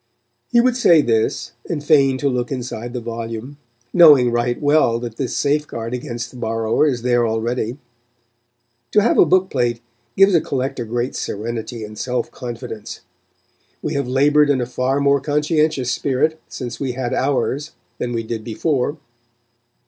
He 0.49 0.59
would 0.59 0.75
say 0.75 1.03
this, 1.03 1.51
and 1.69 1.83
feign 1.83 2.17
to 2.17 2.27
look 2.27 2.51
inside 2.51 2.91
the 2.93 2.99
volume, 2.99 3.59
knowing 3.93 4.31
right 4.31 4.59
well 4.59 4.97
that 4.97 5.17
this 5.17 5.37
safeguard 5.37 5.93
against 5.93 6.31
the 6.31 6.37
borrower 6.37 6.87
is 6.87 7.03
there 7.03 7.27
already. 7.27 7.77
To 8.93 9.03
have 9.03 9.19
a 9.19 9.27
book 9.27 9.51
plate 9.51 9.79
gives 10.17 10.33
a 10.33 10.41
collector 10.41 10.85
great 10.85 11.15
serenity 11.15 11.83
and 11.83 11.95
self 11.99 12.31
confidence. 12.31 13.01
We 13.83 13.93
have 13.93 14.07
laboured 14.07 14.49
in 14.49 14.59
a 14.59 14.65
far 14.65 14.99
more 15.01 15.21
conscientious 15.21 15.91
spirit 15.91 16.41
since 16.47 16.79
we 16.79 16.93
had 16.93 17.13
ours 17.13 17.73
than 17.99 18.11
we 18.11 18.23
did 18.23 18.43
before. 18.43 18.97